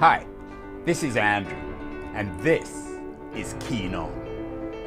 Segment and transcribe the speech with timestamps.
[0.00, 0.24] Hi,
[0.84, 1.58] this is Andrew,
[2.14, 2.86] and this
[3.34, 4.12] is Keen On,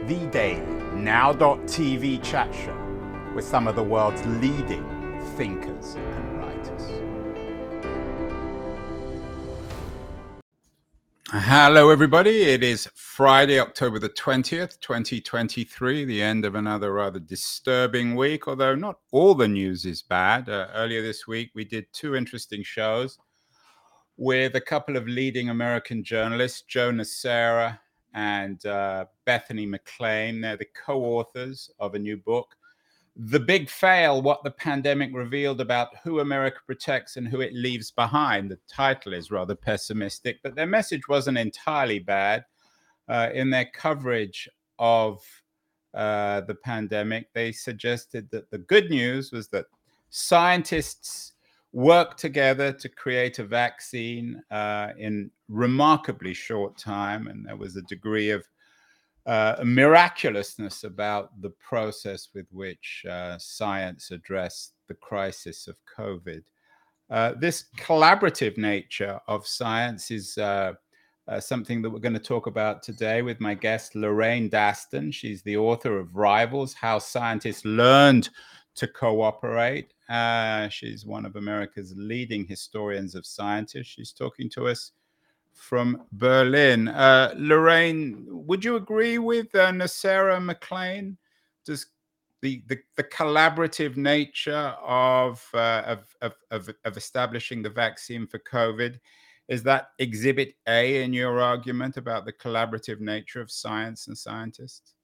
[0.08, 0.62] the daily
[0.94, 4.86] now.tv chat show with some of the world's leading
[5.36, 7.02] thinkers and writers.
[11.30, 12.44] Hello, everybody.
[12.44, 18.76] It is Friday, October the 20th, 2023, the end of another rather disturbing week, although
[18.76, 20.48] not all the news is bad.
[20.48, 23.18] Uh, earlier this week, we did two interesting shows
[24.18, 27.80] with a couple of leading American journalists, Joe Nocera
[28.14, 30.42] and uh, Bethany McLean.
[30.42, 32.56] They're the co authors of a new book,
[33.16, 37.92] The Big Fail What the Pandemic Revealed About Who America Protects and Who It Leaves
[37.92, 38.52] Behind.
[38.52, 42.46] The title is rather pessimistic, but their message wasn't entirely bad.
[43.08, 44.48] Uh, in their coverage
[44.80, 45.22] of
[45.94, 49.66] uh, the pandemic, they suggested that the good news was that
[50.10, 51.31] scientists
[51.74, 57.82] worked together to create a vaccine uh, in remarkably short time, and there was a
[57.84, 58.46] degree of
[59.26, 66.44] uh, miraculousness about the process with which uh, science addressed the crisis of COVID.
[67.10, 70.74] Uh, this collaborative nature of science is uh,
[71.28, 75.14] uh, something that we're going to talk about today with my guest, Lorraine Daston.
[75.14, 78.30] She's the author of Rivals How Scientists Learned
[78.76, 83.88] to Cooperate uh, she's one of America's leading historians of scientists.
[83.88, 84.92] She's talking to us
[85.54, 86.90] from Berlin.
[86.90, 91.18] Uh, Lorraine, would you agree with uh, Nocera McLean?
[91.66, 91.86] Does
[92.42, 98.40] the, the, the collaborative nature of, uh, of, of, of, of establishing the vaccine for
[98.40, 99.00] COVID
[99.48, 104.96] is that exhibit A in your argument about the collaborative nature of science and scientists?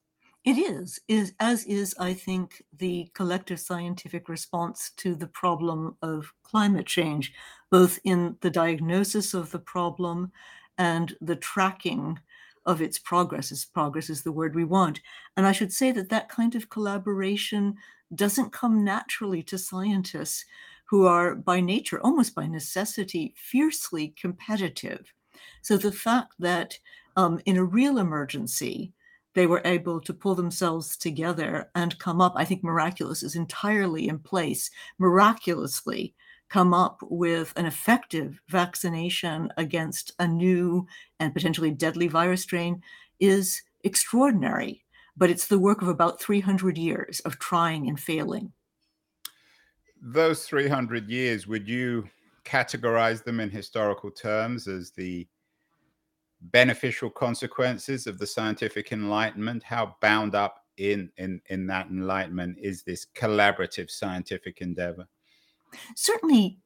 [0.48, 6.32] It is, is as is, I think, the collective scientific response to the problem of
[6.44, 7.34] climate change,
[7.70, 10.32] both in the diagnosis of the problem
[10.78, 12.20] and the tracking
[12.66, 13.52] of its progress.
[13.52, 15.02] As progress is the word we want.
[15.36, 17.76] And I should say that that kind of collaboration
[18.16, 20.46] doesn't come naturally to scientists
[20.86, 25.12] who are by nature, almost by necessity, fiercely competitive.
[25.62, 26.80] So the fact that
[27.18, 28.94] um, in a real emergency,
[29.38, 32.34] they were able to pull themselves together and come up.
[32.36, 36.16] I think miraculous is entirely in place, miraculously
[36.50, 40.88] come up with an effective vaccination against a new
[41.20, 42.82] and potentially deadly virus strain
[43.20, 44.84] is extraordinary.
[45.16, 48.54] But it's the work of about 300 years of trying and failing.
[50.02, 52.10] Those 300 years, would you
[52.44, 55.28] categorize them in historical terms as the
[56.42, 62.84] beneficial consequences of the scientific enlightenment how bound up in in in that enlightenment is
[62.84, 65.08] this collaborative scientific endeavor
[65.96, 66.60] certainly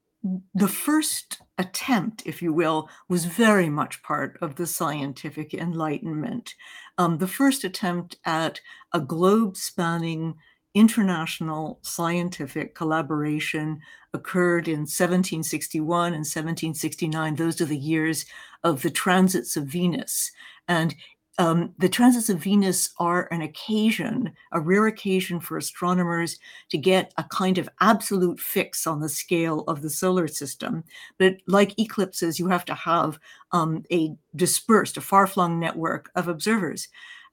[0.54, 6.53] the first attempt, if you will, was very much part of the scientific enlightenment.
[6.98, 8.62] Um, the first attempt at
[8.94, 10.36] a globe spanning
[10.74, 13.80] international scientific collaboration
[14.14, 17.36] occurred in 1761 and 1769.
[17.36, 18.26] Those are the years
[18.64, 20.32] of the transits of Venus.
[20.68, 20.96] And
[21.38, 26.38] um, the transits of Venus are an occasion, a rare occasion for astronomers
[26.70, 30.84] to get a kind of absolute fix on the scale of the solar system.
[31.18, 33.18] But like eclipses, you have to have
[33.53, 36.90] um, a dispersed, a far flung network of observers.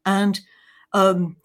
[0.07, 0.41] And
[0.93, 1.37] um,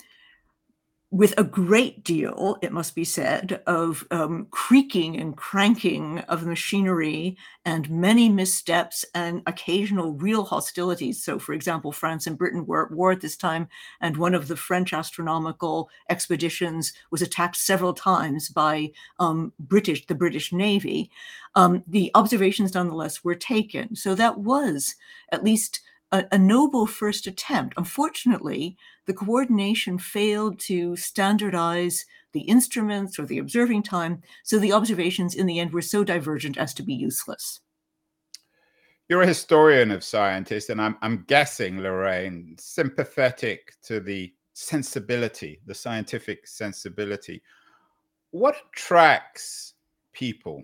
[1.14, 7.38] with a great deal, it must be said, of um, creaking and cranking of machinery
[7.66, 11.24] and many missteps and occasional real hostilities.
[11.24, 13.68] So, for example, France and Britain were at war at this time,
[14.02, 20.16] and one of the French astronomical expeditions was attacked several times by um, British, the
[20.16, 21.12] British Navy.
[21.54, 23.96] Um, the observations, nonetheless, were taken.
[23.96, 24.96] So that was
[25.32, 25.82] at least
[26.14, 27.74] a, a noble first attempt.
[27.76, 35.36] Unfortunately, the coordination failed to standardize the instruments or the observing time, so the observations
[35.36, 37.60] in the end were so divergent as to be useless.
[39.10, 45.76] You're a historian of scientists, and I'm, I'm guessing, Lorraine, sympathetic to the sensibility, the
[45.76, 47.42] scientific sensibility.
[48.32, 49.74] What attracts
[50.14, 50.64] people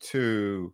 [0.00, 0.72] to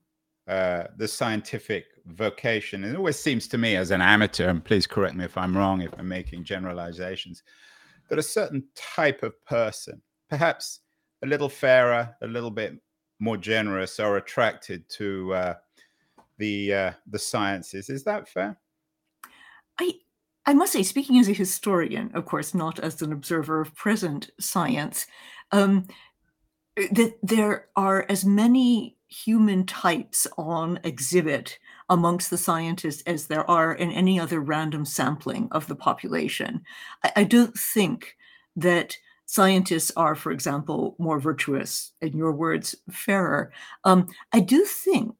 [0.49, 2.83] uh, the scientific vocation.
[2.83, 5.83] It always seems to me, as an amateur, and please correct me if I'm wrong,
[5.83, 7.43] if I'm making generalizations,
[8.09, 10.01] that a certain type of person,
[10.31, 10.81] perhaps
[11.23, 12.75] a little fairer, a little bit
[13.19, 15.55] more generous, are attracted to uh,
[16.39, 17.91] the uh, the sciences.
[17.91, 18.57] Is that fair?
[19.79, 19.93] I
[20.47, 24.31] I must say, speaking as a historian, of course, not as an observer of present
[24.41, 25.07] science,
[25.53, 25.87] um,
[26.77, 31.59] that there are as many human types on exhibit
[31.89, 36.63] amongst the scientists as there are in any other random sampling of the population.
[37.03, 38.17] I, I don't think
[38.57, 43.53] that scientists are, for example, more virtuous, in your words, fairer.
[43.85, 45.17] Um, I do think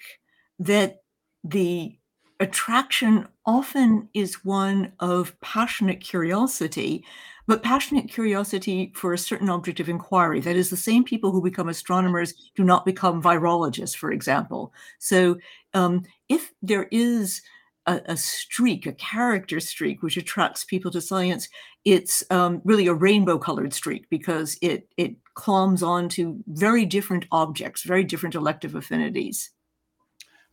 [0.59, 1.03] that
[1.45, 1.99] the
[2.41, 7.05] attraction often is one of passionate curiosity,
[7.49, 10.39] but passionate curiosity for a certain object of inquiry.
[10.39, 14.73] That is, the same people who become astronomers do not become virologists, for example.
[14.99, 15.39] So,
[15.73, 17.41] um, if there is
[17.87, 21.49] a, a, streak, a character streak, which attracts people to science,
[21.87, 27.83] it's um, really a rainbow colored streak because it, it clombs onto very different objects,
[27.83, 29.51] very different elective affinities.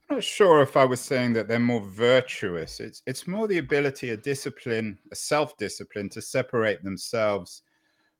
[0.09, 2.79] I'm not sure if I was saying that they're more virtuous.
[2.79, 7.63] It's it's more the ability, a discipline, a self-discipline to separate themselves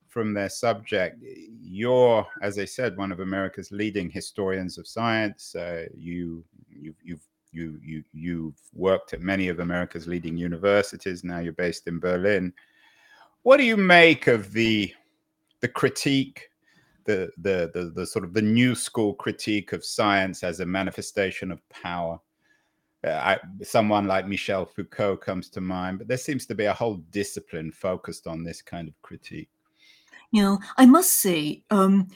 [0.07, 1.21] from their subject.
[1.61, 5.55] You're, as I said, one of America's leading historians of science.
[5.55, 11.23] Uh, you you've, you've you you you've worked at many of America's leading universities.
[11.23, 12.51] Now you're based in Berlin.
[13.43, 14.91] What do you make of the
[15.61, 16.49] the critique
[17.05, 21.67] the, the the sort of the new school critique of science as a manifestation of
[21.69, 22.19] power.
[23.05, 26.73] Uh, I, someone like Michel Foucault comes to mind, but there seems to be a
[26.73, 29.49] whole discipline focused on this kind of critique.
[30.31, 32.07] You know, I must say, um,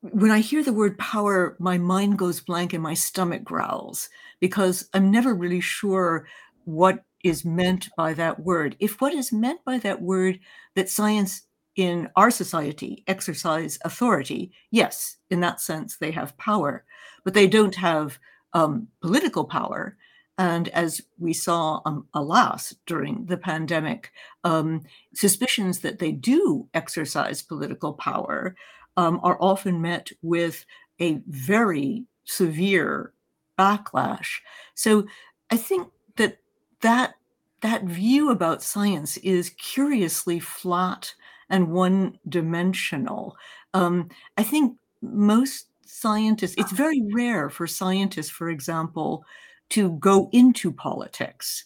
[0.00, 4.08] when I hear the word power, my mind goes blank and my stomach growls
[4.40, 6.26] because I'm never really sure
[6.64, 8.76] what is meant by that word.
[8.80, 10.40] If what is meant by that word
[10.74, 11.42] that science
[11.76, 16.84] in our society exercise authority, yes, in that sense, they have power,
[17.24, 18.18] but they don't have
[18.52, 19.96] um, political power.
[20.36, 24.12] And as we saw, um, alas, during the pandemic,
[24.42, 24.82] um,
[25.14, 28.56] suspicions that they do exercise political power
[28.96, 30.64] um, are often met with
[31.00, 33.12] a very severe
[33.58, 34.40] backlash.
[34.74, 35.06] So
[35.50, 36.38] I think that
[36.80, 37.14] that
[37.60, 41.14] that view about science is curiously flat
[41.50, 43.36] and one dimensional.
[43.72, 49.24] Um, I think most scientists, it's very rare for scientists, for example,
[49.70, 51.64] to go into politics.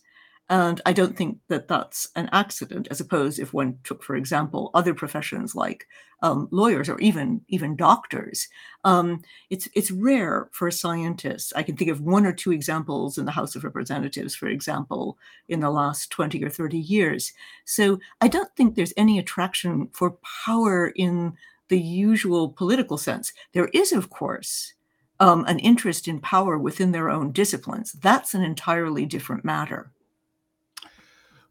[0.51, 4.71] And I don't think that that's an accident, as opposed if one took, for example,
[4.73, 5.87] other professions like
[6.23, 8.49] um, lawyers or even even doctors.
[8.83, 11.53] Um, it's it's rare for scientists.
[11.55, 15.19] I can think of one or two examples in the House of Representatives, for example,
[15.49, 17.33] in the last twenty or thirty years.
[17.67, 21.35] So I don't think there's any attraction for power in
[21.69, 23.35] the usual political sense.
[23.53, 24.73] There is, of course,
[25.21, 27.93] um, an interest in power within their own disciplines.
[27.93, 29.91] That's an entirely different matter.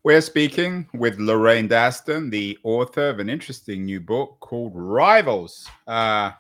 [0.08, 6.32] We're speaking with Lorraine Daston, the author of an interesting new book called Rivals uh,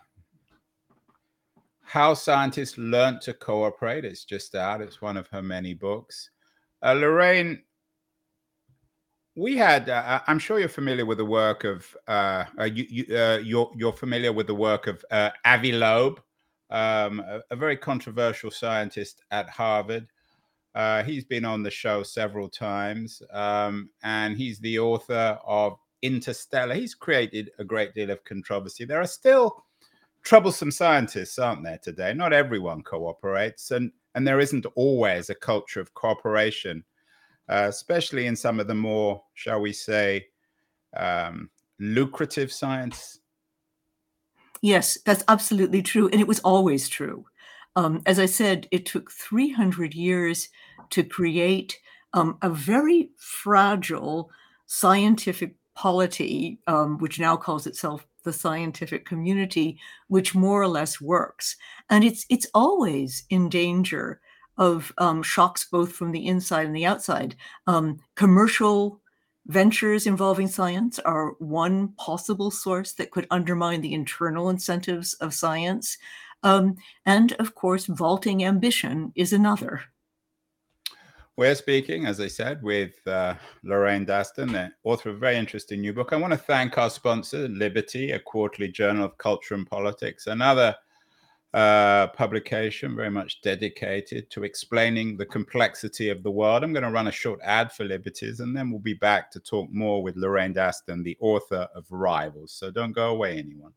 [1.81, 4.05] How Scientists Learn to Cooperate.
[4.05, 6.29] It's just out, it's one of her many books.
[6.81, 7.61] Uh, Lorraine,
[9.35, 13.17] we had, uh, I'm sure you're familiar with the work of, uh, uh, you, you,
[13.17, 15.03] uh, you're, you're familiar with the work of
[15.43, 16.21] Avi Loeb,
[16.69, 20.07] um, a, a very controversial scientist at Harvard.
[20.77, 26.75] Uh, he's been on the show several times, um, and he's the author of Interstellar.
[26.75, 28.85] He's created a great deal of controversy.
[28.85, 29.65] There are still
[30.21, 32.13] troublesome scientists, aren't there today?
[32.13, 36.83] Not everyone cooperates, and and there isn't always a culture of cooperation,
[37.49, 40.27] uh, especially in some of the more, shall we say,
[40.95, 41.49] um,
[41.79, 43.19] lucrative science.
[44.61, 47.25] Yes, that's absolutely true, and it was always true.
[47.75, 50.49] Um, as I said, it took 300 years
[50.91, 51.79] to create
[52.13, 54.31] um, a very fragile
[54.65, 61.55] scientific polity, um, which now calls itself the scientific community, which more or less works.
[61.89, 64.19] And it's it's always in danger
[64.57, 67.35] of um, shocks both from the inside and the outside.
[67.67, 69.01] Um, commercial
[69.45, 75.97] ventures involving science are one possible source that could undermine the internal incentives of science.
[76.43, 76.75] Um,
[77.05, 79.81] and of course, vaulting ambition is another.
[81.37, 85.81] We're speaking, as I said, with uh, Lorraine Daston, the author of a very interesting
[85.81, 86.11] new book.
[86.11, 90.75] I want to thank our sponsor, Liberty, a quarterly journal of culture and politics, another
[91.53, 96.63] uh, publication very much dedicated to explaining the complexity of the world.
[96.63, 99.39] I'm going to run a short ad for Liberties, and then we'll be back to
[99.39, 102.51] talk more with Lorraine Daston, the author of Rivals.
[102.51, 103.73] So don't go away, anyone.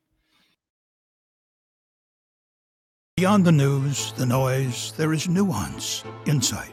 [3.19, 6.73] Beyond the news, the noise, there is nuance, insight.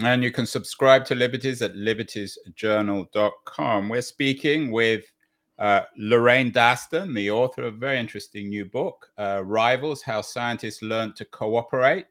[0.00, 3.88] And you can subscribe to Liberties at libertiesjournal.com.
[3.88, 5.04] We're speaking with
[5.58, 10.82] uh, Lorraine Daston, the author of a very interesting new book, uh, Rivals How Scientists
[10.82, 12.06] Learned to Cooperate.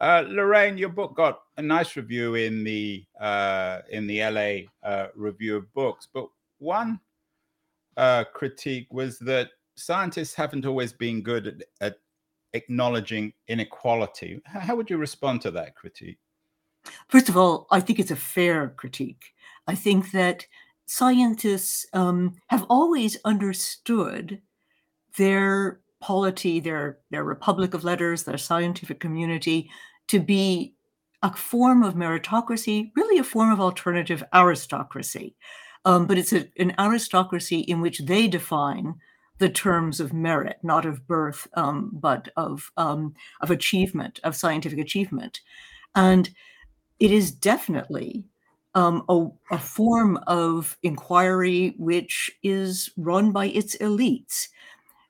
[0.00, 5.08] Uh, Lorraine, your book got a nice review in the uh, in the LA uh,
[5.14, 6.26] Review of Books, but
[6.58, 6.98] one
[7.98, 11.98] uh, critique was that scientists haven't always been good at, at
[12.54, 14.40] acknowledging inequality.
[14.46, 16.16] How would you respond to that critique?
[17.08, 19.34] First of all, I think it's a fair critique.
[19.66, 20.46] I think that
[20.86, 24.40] scientists um, have always understood
[25.16, 29.70] their polity, their their republic of letters, their scientific community
[30.08, 30.74] to be
[31.22, 35.36] a form of meritocracy, really a form of alternative aristocracy.
[35.84, 38.94] Um, but it's a, an aristocracy in which they define
[39.38, 44.78] the terms of merit, not of birth, um, but of um, of achievement, of scientific
[44.78, 45.40] achievement,
[45.94, 46.30] and
[47.00, 48.24] it is definitely
[48.74, 54.48] um, a, a, form of inquiry which is run by its elites.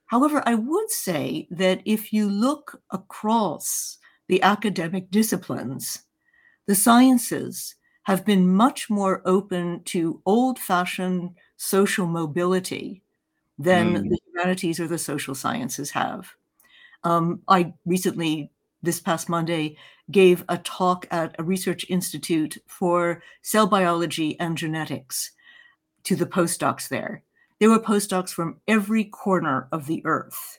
[0.07, 6.05] However, I would say that if you look across the academic disciplines,
[6.67, 13.03] the sciences have been much more open to old fashioned social mobility
[13.59, 14.09] than mm.
[14.09, 16.33] the humanities or the social sciences have.
[17.05, 18.51] Um, I recently,
[18.83, 19.77] this past Monday,
[20.11, 25.33] gave a talk at a research institute for cell biology and genetics
[26.05, 27.23] to the postdocs there.
[27.59, 30.59] There were postdocs from every corner of the earth.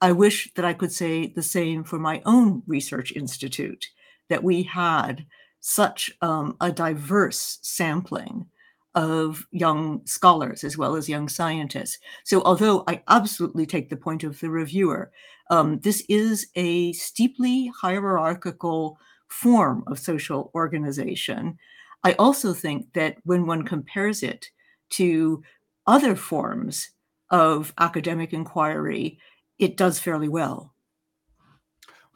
[0.00, 3.86] I wish that I could say the same for my own research institute,
[4.28, 5.26] that we had
[5.60, 8.46] such um, a diverse sampling
[8.94, 11.98] of young scholars as well as young scientists.
[12.24, 15.12] So, although I absolutely take the point of the reviewer,
[15.50, 21.58] um, this is a steeply hierarchical form of social organization.
[22.02, 24.50] I also think that when one compares it
[24.90, 25.42] to
[25.86, 26.90] other forms
[27.30, 29.18] of academic inquiry,
[29.58, 30.74] it does fairly well.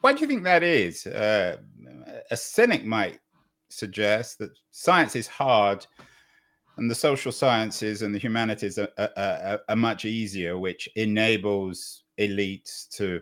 [0.01, 1.07] Why do you think that is?
[1.07, 1.57] Uh,
[2.29, 3.19] a cynic might
[3.69, 5.85] suggest that science is hard
[6.77, 12.03] and the social sciences and the humanities are, are, are, are much easier, which enables
[12.19, 13.21] elites to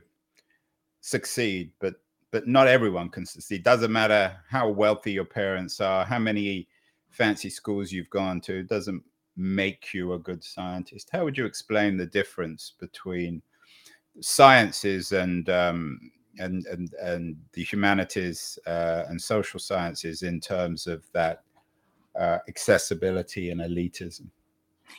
[1.02, 1.72] succeed.
[1.80, 1.96] But
[2.32, 3.64] but not everyone can succeed.
[3.64, 6.68] Doesn't matter how wealthy your parents are, how many
[7.10, 8.62] fancy schools you've gone to.
[8.62, 9.04] It doesn't
[9.38, 11.10] make you a good scientist.
[11.12, 13.42] How would you explain the difference between
[14.20, 16.00] sciences and um,
[16.40, 21.44] and and and the humanities uh, and social sciences in terms of that
[22.20, 24.28] uh, accessibility and elitism?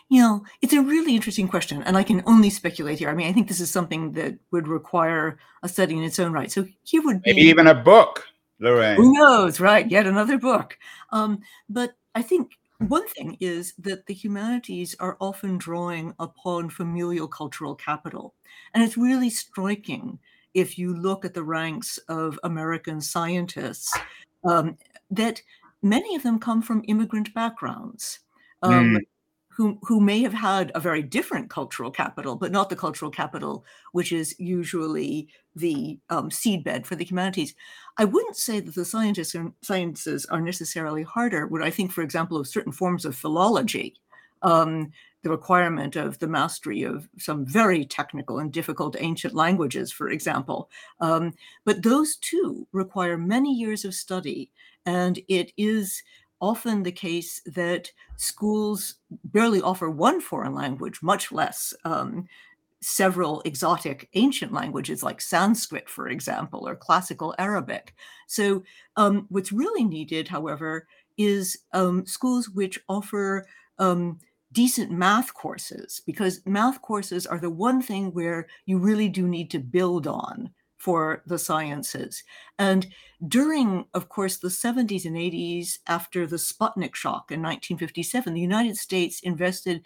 [0.08, 3.08] You know, it's a really interesting question, and I can only speculate here.
[3.08, 6.32] I mean, I think this is something that would require a study in its own
[6.32, 6.50] right.
[6.50, 8.26] So here would be maybe even a book,
[8.58, 8.96] Lorraine.
[8.96, 9.88] Who knows, right?
[9.88, 10.78] Yet another book.
[11.10, 17.28] Um, but I think one thing is that the humanities are often drawing upon familial
[17.28, 18.34] cultural capital,
[18.72, 20.18] and it's really striking
[20.54, 23.96] if you look at the ranks of American scientists
[24.44, 24.76] um,
[25.10, 25.42] that
[25.84, 28.20] many of them come from immigrant backgrounds.
[28.62, 29.00] Um, mm
[29.56, 33.64] who, who may have had a very different cultural capital, but not the cultural capital,
[33.92, 37.54] which is usually the um, seedbed for the humanities.
[37.96, 41.46] I wouldn't say that the scientists and sciences are necessarily harder.
[41.46, 43.94] When I think, for example, of certain forms of philology,
[44.42, 44.90] um,
[45.22, 50.68] the requirement of the mastery of some very technical and difficult ancient languages, for example.
[51.00, 51.32] Um,
[51.64, 54.50] but those too require many years of study,
[54.86, 56.02] and it is
[56.40, 62.26] often the case that schools barely offer one foreign language, much less um,
[62.82, 67.94] several exotic ancient languages like Sanskrit, for example, or classical Arabic.
[68.26, 68.62] So,
[68.96, 70.86] um, what's really needed, however,
[71.16, 73.46] is um, schools which offer
[73.78, 74.18] um,
[74.52, 79.50] decent math courses, because math courses are the one thing where you really do need
[79.50, 82.22] to build on for the sciences.
[82.58, 82.86] And
[83.26, 88.76] during, of course, the 70s and 80s, after the Sputnik shock in 1957, the United
[88.76, 89.82] States invested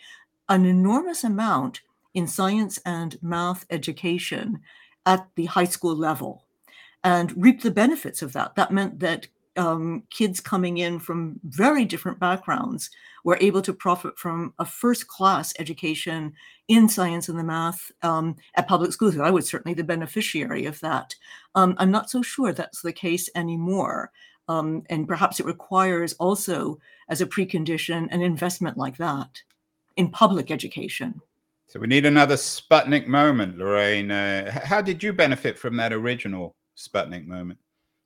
[0.49, 1.83] an enormous amount
[2.15, 4.61] in science and math education
[5.07, 6.45] at the high school level
[7.05, 8.55] and reaped the benefits of that.
[8.57, 12.91] That meant that um, kids coming in from very different backgrounds
[13.25, 16.33] were able to profit from a first class education
[16.69, 19.19] in science and the math um, at public schools.
[19.19, 21.15] I was certainly the beneficiary of that.
[21.55, 24.13] Um, I'm not so sure that's the case anymore.
[24.49, 26.79] Um, and perhaps it requires also,
[27.11, 29.43] as a precondition, an investment like that
[29.97, 31.21] in public education.
[31.67, 34.11] So we need another Sputnik moment, Lorraine.
[34.11, 37.59] Uh, how did you benefit from that original Sputnik moment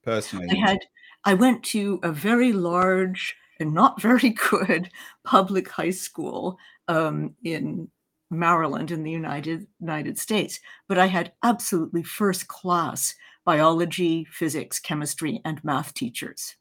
[0.03, 0.49] personally?
[0.51, 0.79] I had
[1.25, 4.91] I went to a very large and not very good
[5.25, 7.89] public high school um, in
[8.31, 13.15] Maryland in the United United States, but I had absolutely first class
[13.45, 16.55] biology, physics, chemistry, and math teachers.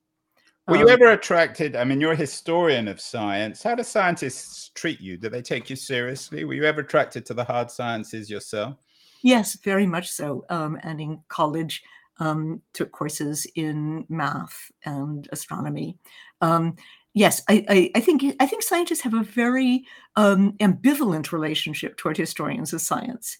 [0.68, 1.76] Were you um, ever attracted?
[1.76, 3.64] I mean, you're a historian of science.
[3.64, 5.18] How do scientists treat you?
[5.18, 6.44] Do they take you seriously?
[6.44, 8.78] Were you ever attracted to the hard sciences yourself?
[9.24, 10.46] Yes, very much so.
[10.50, 11.84] Um, and in college,
[12.20, 15.98] um, took courses in math and astronomy.
[16.42, 16.76] Um,
[17.14, 22.18] yes, I, I, I, think I think scientists have a very um, ambivalent relationship toward
[22.18, 23.38] historians of science.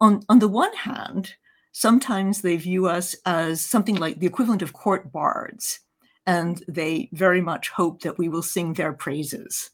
[0.00, 1.34] On on the one hand,
[1.72, 5.80] sometimes they view us as something like the equivalent of court bards
[6.26, 9.70] and they very much hope that we will sing their praises.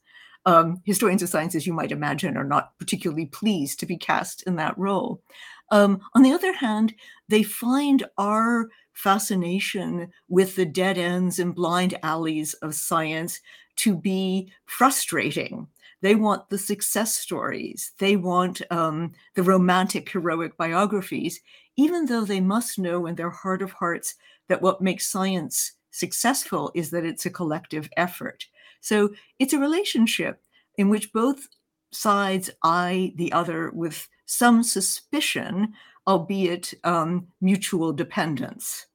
[0.47, 4.43] Um, historians of science, as you might imagine, are not particularly pleased to be cast
[4.45, 5.21] in that role.
[5.71, 6.95] Um, on the other hand,
[7.29, 13.41] they find our fascination with the dead ends and blind alleys of science
[13.77, 15.69] to be frustrating.
[16.01, 17.93] They want the success stories.
[17.99, 21.41] They want um, the romantic, heroic biographies,
[21.77, 24.15] even though they must know in their heart of hearts
[24.49, 28.47] that what makes science successful is that it's a collective effort.
[28.81, 30.43] So it's a relationship
[30.77, 31.49] in which both
[31.93, 35.73] sides eye the other with some suspicion,
[36.07, 38.87] albeit um, mutual dependence.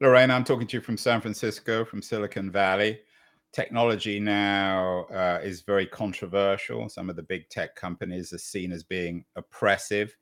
[0.00, 3.00] Lorraine, I'm talking to you from San Francisco, from Silicon Valley.
[3.52, 6.88] Technology now uh, is very controversial.
[6.88, 10.16] Some of the big tech companies are seen as being oppressive.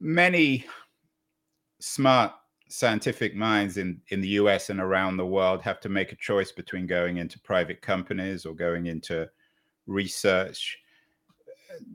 [0.00, 0.64] Many
[1.78, 2.32] smart
[2.68, 6.52] scientific minds in, in the US and around the world have to make a choice
[6.52, 9.28] between going into private companies or going into
[9.86, 10.78] research.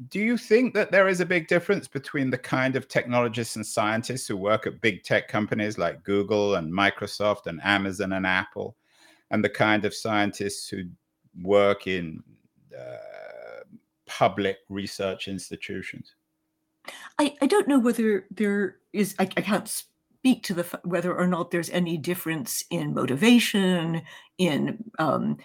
[0.09, 3.65] Do you think that there is a big difference between the kind of technologists and
[3.65, 8.75] scientists who work at big tech companies like Google and Microsoft and Amazon and Apple,
[9.31, 10.83] and the kind of scientists who
[11.41, 12.23] work in
[12.77, 13.63] uh,
[14.05, 16.15] public research institutions?
[17.19, 21.27] I, I don't know whether there is, I, I can't speak to the whether or
[21.27, 24.01] not there's any difference in motivation,
[24.37, 25.37] in um,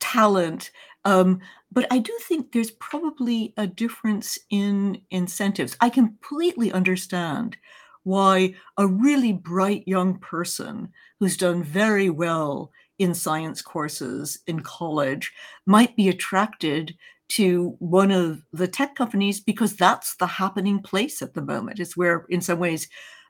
[0.00, 0.70] talent.
[1.04, 1.40] Um,
[1.70, 5.76] but I do think there's probably a difference in incentives.
[5.80, 7.56] I completely understand
[8.04, 10.88] why a really bright young person
[11.18, 15.32] who's done very well in science courses in college
[15.66, 16.94] might be attracted
[17.26, 21.80] to one of the tech companies because that's the happening place at the moment.
[21.80, 22.88] It's where, in some ways,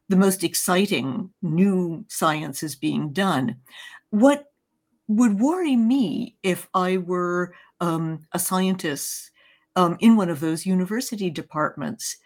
[0.08, 3.56] the most exciting new science is being done.
[4.10, 4.46] What
[5.08, 9.30] would worry me if I were um, a scientist
[9.76, 12.16] um, in one of those university departments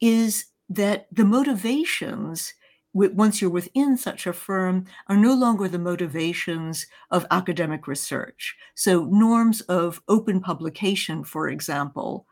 [0.00, 2.52] is that the motivations
[2.92, 8.56] once you're within such a firm are no longer the motivations of academic research.
[8.74, 12.26] So norms of open publication, for example,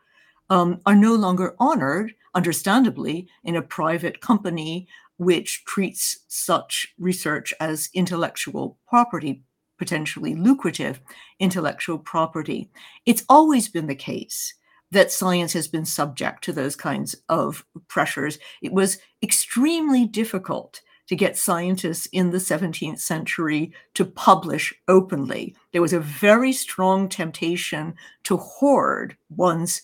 [0.49, 7.89] um, are no longer honored, understandably, in a private company which treats such research as
[7.93, 9.43] intellectual property,
[9.77, 10.99] potentially lucrative
[11.39, 12.69] intellectual property.
[13.05, 14.53] It's always been the case
[14.91, 18.39] that science has been subject to those kinds of pressures.
[18.61, 25.55] It was extremely difficult to get scientists in the 17th century to publish openly.
[25.71, 29.81] There was a very strong temptation to hoard one's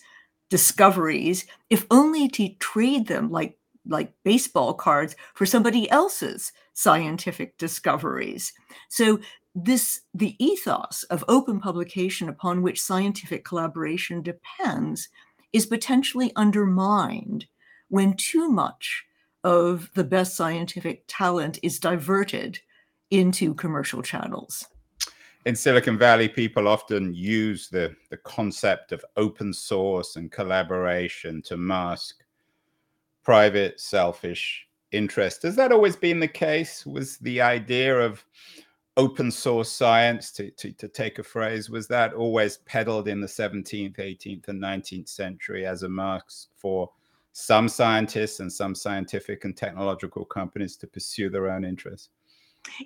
[0.50, 8.52] discoveries, if only to trade them like, like baseball cards for somebody else's scientific discoveries.
[8.88, 9.20] So
[9.54, 15.08] this the ethos of open publication upon which scientific collaboration depends
[15.52, 17.46] is potentially undermined
[17.88, 19.04] when too much
[19.44, 22.58] of the best scientific talent is diverted
[23.10, 24.66] into commercial channels
[25.46, 31.56] in Silicon Valley, people often use the, the concept of open source and collaboration to
[31.56, 32.24] mask
[33.22, 35.42] private, selfish interest.
[35.42, 36.86] Has that always been the case?
[36.86, 38.24] Was the idea of
[38.96, 43.26] open source science, to, to, to take a phrase, was that always peddled in the
[43.26, 46.90] 17th, 18th, and 19th century as a mask for
[47.32, 52.10] some scientists and some scientific and technological companies to pursue their own interests?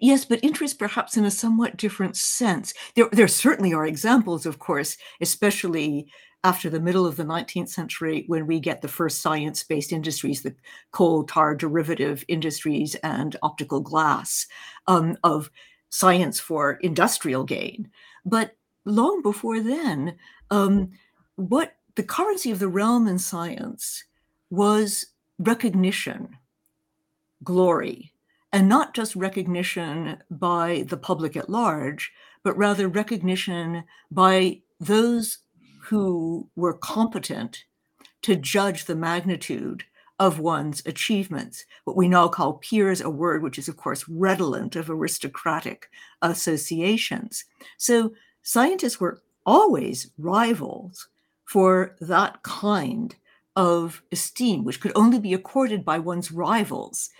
[0.00, 2.74] Yes, but interest perhaps in a somewhat different sense.
[2.94, 6.08] There, there certainly are examples, of course, especially
[6.44, 10.42] after the middle of the 19th century when we get the first science based industries,
[10.42, 10.54] the
[10.92, 14.46] coal tar derivative industries and optical glass,
[14.86, 15.50] um, of
[15.90, 17.90] science for industrial gain.
[18.24, 20.16] But long before then,
[20.50, 20.90] um,
[21.36, 24.04] what the currency of the realm in science
[24.50, 25.06] was
[25.38, 26.36] recognition,
[27.44, 28.12] glory,
[28.52, 35.38] and not just recognition by the public at large, but rather recognition by those
[35.80, 37.64] who were competent
[38.22, 39.84] to judge the magnitude
[40.18, 41.64] of one's achievements.
[41.84, 45.88] What we now call peers, a word which is, of course, redolent of aristocratic
[46.22, 47.44] associations.
[47.76, 51.08] So scientists were always rivals
[51.44, 53.14] for that kind
[53.56, 57.10] of esteem, which could only be accorded by one's rivals.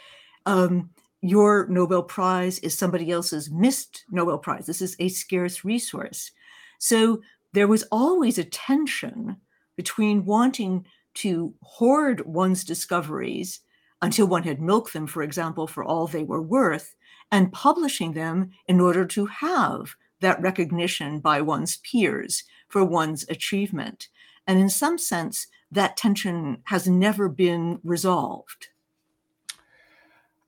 [0.47, 4.67] Um, your Nobel Prize is somebody else's missed Nobel Prize.
[4.67, 6.31] This is a scarce resource.
[6.79, 7.23] So
[7.55, 9.37] there was always a tension
[9.77, 10.85] between wanting
[11.19, 13.61] to hoard one's discoveries
[14.01, 16.95] until one had milked them, for example, for all they were worth,
[17.33, 24.09] and publishing them in order to have that recognition by one's peers for one's achievement.
[24.47, 28.69] And in some sense, that tension has never been resolved.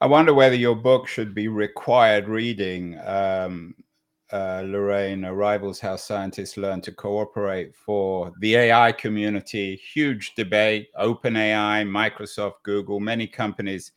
[0.00, 2.98] I wonder whether your book should be required reading.
[3.04, 3.74] Um,
[4.32, 9.76] uh, Lorraine, Rivals How Scientists Learn to Cooperate for the AI community.
[9.76, 13.92] Huge debate, OpenAI, Microsoft, Google, many companies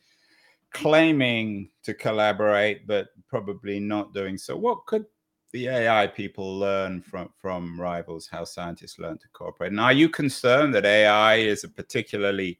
[0.72, 4.56] claiming to collaborate, but probably not doing so.
[4.56, 5.06] What could
[5.52, 9.70] the AI people learn from, from Rivals How Scientists Learn to Cooperate?
[9.70, 12.58] And are you concerned that AI is a particularly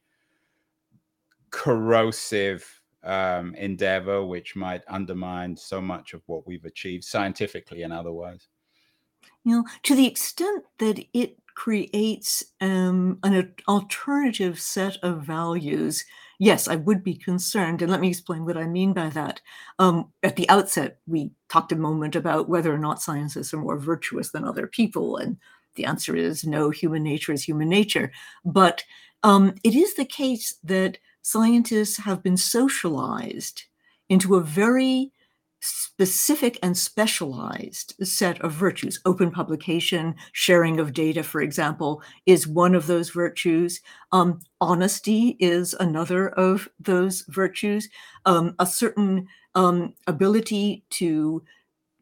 [1.50, 8.48] corrosive um, endeavor, which might undermine so much of what we've achieved scientifically and otherwise.
[9.44, 16.04] You know, to the extent that it creates um, an alternative set of values,
[16.38, 17.80] yes, I would be concerned.
[17.80, 19.40] And let me explain what I mean by that.
[19.78, 23.78] Um, at the outset, we talked a moment about whether or not scientists are more
[23.78, 25.16] virtuous than other people.
[25.16, 25.36] And
[25.76, 28.12] the answer is no, human nature is human nature.
[28.44, 28.84] But
[29.22, 33.64] um, it is the case that scientists have been socialized
[34.10, 35.10] into a very
[35.60, 39.00] specific and specialized set of virtues.
[39.06, 43.80] Open publication, sharing of data, for example, is one of those virtues.
[44.12, 47.88] Um, honesty is another of those virtues.
[48.26, 51.42] Um, a certain um, ability to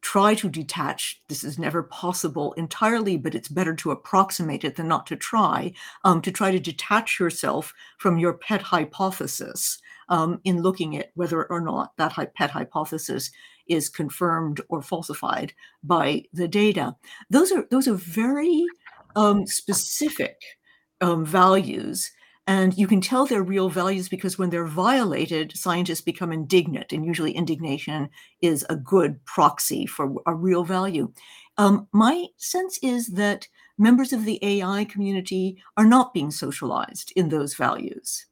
[0.02, 1.22] try to detach.
[1.28, 5.72] This is never possible entirely, but it's better to approximate it than not to try.
[6.04, 11.44] Um, to try to detach yourself from your pet hypothesis um, in looking at whether
[11.46, 13.30] or not that pet hypothesis
[13.68, 16.96] is confirmed or falsified by the data.
[17.30, 18.66] Those are those are very
[19.16, 20.36] um, specific
[21.00, 22.10] um, values
[22.46, 26.92] and you can tell their real values because when they're violated, scientists become indignant.
[26.92, 31.12] And usually, indignation is a good proxy for a real value.
[31.56, 33.46] Um, my sense is that
[33.78, 38.26] members of the AI community are not being socialized in those values.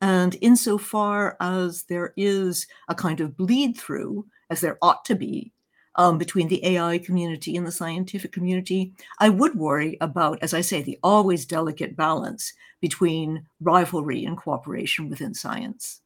[0.00, 5.53] And insofar as there is a kind of bleed through, as there ought to be,
[5.96, 10.60] um, between the AI community and the scientific community, I would worry about, as I
[10.60, 16.00] say, the always delicate balance between rivalry and cooperation within science.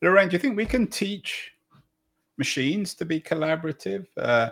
[0.00, 1.52] Lorraine, do you think we can teach
[2.36, 4.06] machines to be collaborative?
[4.16, 4.50] Uh,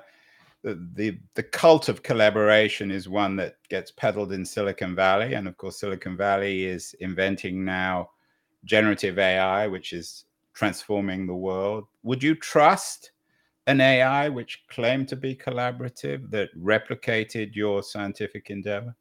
[0.63, 5.47] the, the, the cult of collaboration is one that gets peddled in Silicon Valley, and
[5.47, 8.11] of course, Silicon Valley is inventing now
[8.65, 11.87] generative AI, which is transforming the world.
[12.03, 13.13] Would you trust
[13.67, 18.95] an AI which claimed to be collaborative that replicated your scientific endeavor?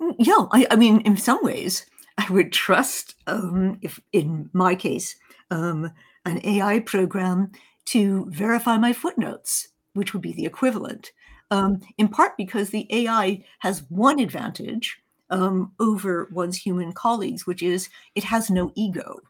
[0.00, 1.86] Mm, yeah, I, I mean, in some ways,
[2.18, 5.16] I would trust, um, if in my case,
[5.50, 5.90] um,
[6.24, 7.52] an AI program
[7.86, 11.12] to verify my footnotes, which would be the equivalent.
[11.50, 17.62] Um, in part because the AI has one advantage um, over one's human colleagues, which
[17.62, 19.20] is it has no ego.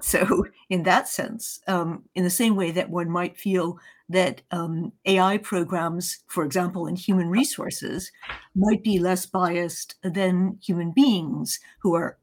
[0.00, 4.92] So, in that sense, um, in the same way that one might feel that um,
[5.06, 8.10] AI programs, for example, in human resources,
[8.54, 12.18] might be less biased than human beings who are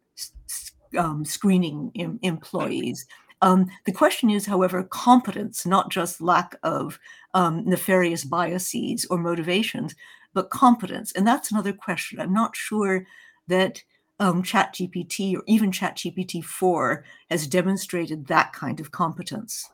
[0.98, 3.06] um, screening em- employees.
[3.42, 7.00] Um, the question is, however, competence, not just lack of
[7.34, 9.96] um, nefarious biases or motivations,
[10.34, 11.12] but competence.
[11.14, 12.20] And that's another question.
[12.20, 13.06] I'm not sure
[13.48, 13.84] that
[14.20, 19.70] um, ChatGPT or even ChatGPT 4 has demonstrated that kind of competence.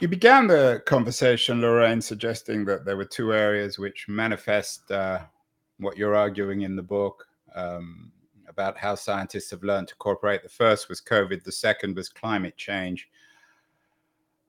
[0.00, 5.20] You began the conversation, Lorraine, suggesting that there were two areas which manifest uh,
[5.78, 8.10] what you're arguing in the book um,
[8.48, 10.42] about how scientists have learned to cooperate.
[10.42, 13.08] The first was COVID, the second was climate change.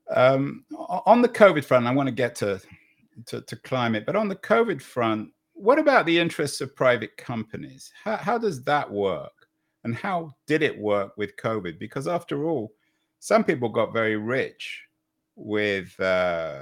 [0.10, 0.66] Um,
[1.06, 2.62] on the COVID front, I want to get to,
[3.28, 7.92] to, to climate, but on the COVID front, what about the interests of private companies?
[8.04, 9.48] How, how does that work?
[9.84, 11.80] And how did it work with COVID?
[11.80, 12.72] Because after all,
[13.20, 14.84] some people got very rich
[15.36, 16.60] with uh,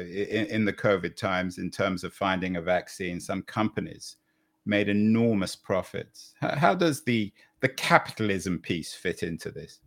[0.00, 3.20] in, in, the COVID times in terms of finding a vaccine.
[3.20, 4.16] Some companies
[4.66, 6.34] made enormous profits.
[6.40, 9.80] How, how does the the capitalism piece fit into this?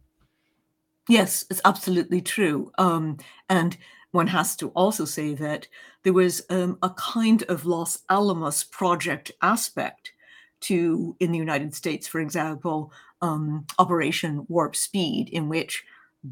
[1.07, 2.71] Yes, it's absolutely true.
[2.77, 3.17] Um,
[3.49, 3.77] and
[4.11, 5.67] one has to also say that
[6.03, 10.11] there was um, a kind of Los Alamos project aspect
[10.61, 15.83] to, in the United States, for example, um, Operation Warp Speed, in which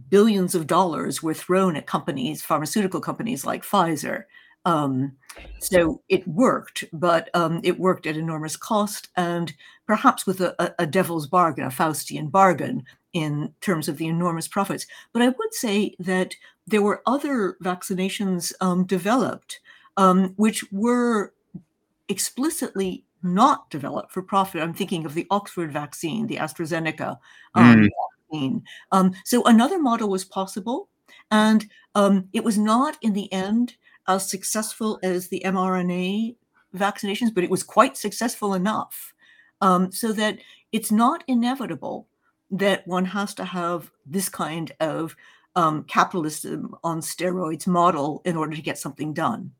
[0.09, 4.25] billions of dollars were thrown at companies, pharmaceutical companies like Pfizer.
[4.65, 5.13] Um,
[5.59, 9.53] so it worked, but um, it worked at enormous cost and
[9.87, 12.83] perhaps with a, a, devil's bargain, a Faustian bargain
[13.13, 14.86] in terms of the enormous profits.
[15.13, 16.36] But I would say that
[16.67, 19.60] there were other vaccinations um, developed
[20.00, 21.34] um, which were
[22.08, 24.62] explicitly not developed for profit.
[24.62, 27.17] I'm thinking of the Oxford vaccine, the AstraZeneca
[27.54, 27.89] um, mm.
[28.32, 28.63] vaccine.
[28.93, 30.88] Um, so another model was possible,
[31.32, 33.76] and um, it was not in the end
[34.08, 36.38] as successful as the mRNA
[36.74, 39.13] vaccinations, but it was quite successful enough
[39.60, 40.39] um, so that
[40.72, 42.08] it's not inevitable
[42.51, 45.15] that one has to have this kind of
[45.55, 49.51] um, capitalism on steroids model in order to get something done.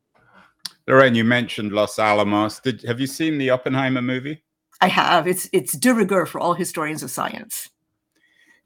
[0.86, 2.60] Lorraine, you mentioned Los Alamos.
[2.60, 4.42] Did have you seen the Oppenheimer movie?
[4.80, 5.26] I have.
[5.26, 7.68] It's it's de rigueur for all historians of science.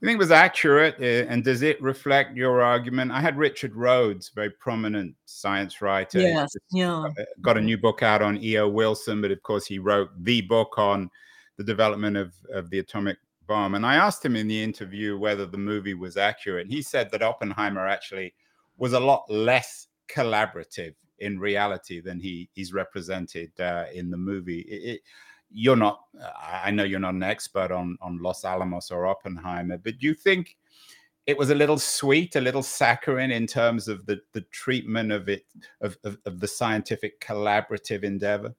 [0.01, 3.11] You think it was accurate, uh, and does it reflect your argument?
[3.11, 6.19] I had Richard Rhodes, very prominent science writer.
[6.19, 7.05] Yes, yeah.
[7.41, 8.67] Got a new book out on E.O.
[8.69, 11.09] Wilson, but of course he wrote the book on
[11.57, 13.75] the development of, of the atomic bomb.
[13.75, 16.67] And I asked him in the interview whether the movie was accurate.
[16.67, 18.33] He said that Oppenheimer actually
[18.77, 24.61] was a lot less collaborative in reality than he he's represented uh, in the movie.
[24.61, 25.01] It, it,
[25.51, 26.01] you're not,
[26.41, 30.13] I know you're not an expert on on Los Alamos or Oppenheimer, but do you
[30.13, 30.57] think
[31.25, 35.29] it was a little sweet, a little saccharine in terms of the the treatment of
[35.29, 35.45] it
[35.81, 38.53] of, of, of the scientific collaborative endeavor?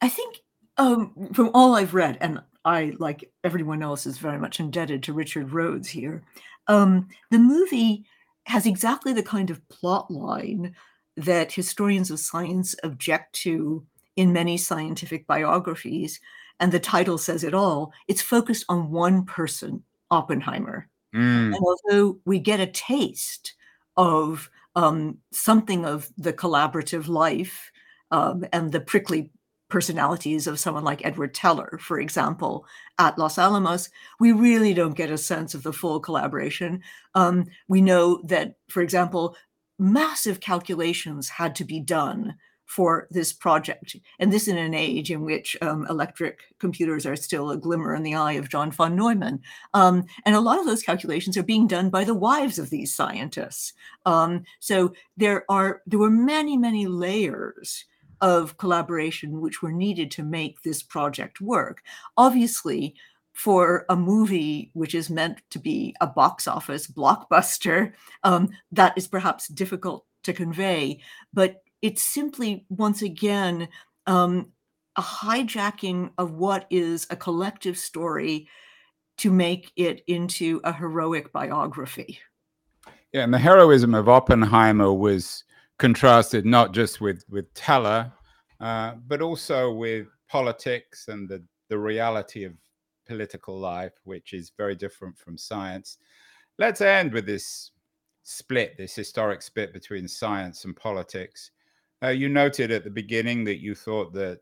[0.00, 0.42] I think
[0.76, 5.12] um, from all I've read, and I, like everyone else, is very much indebted to
[5.12, 6.22] Richard Rhodes here.
[6.66, 8.04] Um, the movie
[8.44, 10.74] has exactly the kind of plot line
[11.16, 16.20] that historians of science object to in many scientific biographies.
[16.58, 17.92] And the title says it all.
[18.08, 20.88] It's focused on one person, Oppenheimer.
[21.14, 21.54] Mm.
[21.54, 23.54] And although we get a taste
[23.96, 27.70] of um, something of the collaborative life
[28.10, 29.30] um, and the prickly
[29.76, 32.64] personalities of someone like Edward Teller, for example,
[32.98, 36.82] at Los Alamos, we really don't get a sense of the full collaboration.
[37.14, 39.36] Um, we know that, for example,
[39.78, 43.96] massive calculations had to be done for this project.
[44.18, 48.02] And this in an age in which um, electric computers are still a glimmer in
[48.02, 49.42] the eye of John von Neumann.
[49.74, 52.94] Um, and a lot of those calculations are being done by the wives of these
[52.94, 53.74] scientists.
[54.06, 57.84] Um, so there are there were many, many layers
[58.20, 61.82] of collaboration which were needed to make this project work.
[62.16, 62.94] Obviously,
[63.32, 67.92] for a movie which is meant to be a box office blockbuster,
[68.24, 71.00] um, that is perhaps difficult to convey.
[71.34, 73.68] But it's simply, once again,
[74.06, 74.52] um,
[74.96, 78.48] a hijacking of what is a collective story
[79.18, 82.18] to make it into a heroic biography.
[83.12, 85.44] Yeah, and the heroism of Oppenheimer was
[85.78, 88.12] contrasted not just with with Teller,
[88.60, 92.54] uh, but also with politics and the the reality of
[93.06, 95.98] political life, which is very different from science.
[96.58, 97.70] Let's end with this
[98.22, 101.52] split, this historic split between science and politics.
[102.02, 104.40] Uh, you noted at the beginning that you thought that,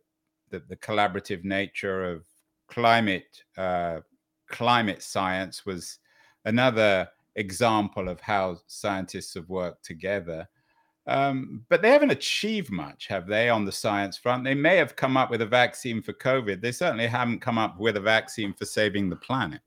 [0.50, 2.24] that the collaborative nature of
[2.68, 4.00] climate uh,
[4.48, 5.98] climate science was
[6.44, 10.48] another example of how scientists have worked together.
[11.06, 14.44] Um, but they haven't achieved much, have they, on the science front?
[14.44, 16.60] They may have come up with a vaccine for COVID.
[16.60, 19.60] They certainly haven't come up with a vaccine for saving the planet.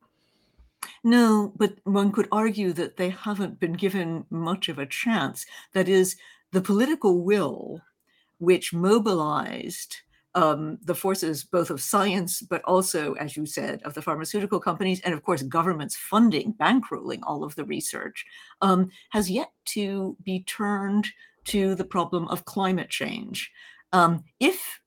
[1.04, 5.46] No, but one could argue that they haven't been given much of a chance.
[5.74, 6.16] That is,
[6.52, 7.82] the political will
[8.40, 9.98] which mobilized
[10.38, 15.02] um, the forces both of science, but also, as you said, of the pharmaceutical companies,
[15.02, 18.24] and of course, governments funding, bankrolling all of the research,
[18.62, 21.08] um, has yet to be turned
[21.46, 23.52] to the problem of climate change.
[23.94, 24.80] Um, if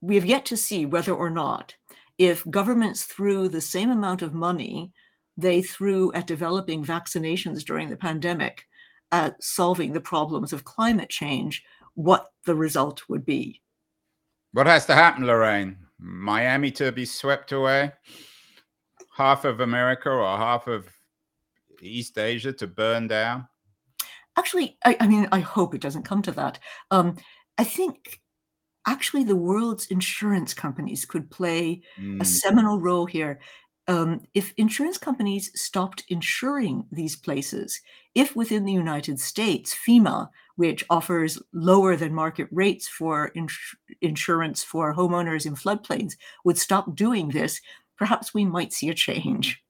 [0.00, 1.74] we have yet to see whether or not,
[2.16, 4.92] if governments threw the same amount of money
[5.36, 8.66] they threw at developing vaccinations during the pandemic
[9.10, 13.62] at solving the problems of climate change, what the result would be.
[14.52, 15.76] What has to happen, Lorraine?
[15.98, 17.92] Miami to be swept away?
[19.16, 20.86] Half of America or half of
[21.80, 23.48] East Asia to burn down?
[24.36, 26.58] Actually, I, I mean, I hope it doesn't come to that.
[26.90, 27.16] Um,
[27.58, 28.20] I think
[28.86, 32.20] actually the world's insurance companies could play mm.
[32.20, 33.40] a seminal role here.
[33.88, 37.80] Um, if insurance companies stopped insuring these places,
[38.14, 44.62] if within the United States, FEMA, which offers lower than market rates for ins- insurance
[44.62, 47.60] for homeowners in floodplains, would stop doing this,
[47.96, 49.62] perhaps we might see a change.